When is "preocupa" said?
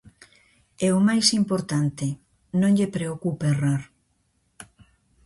2.95-3.45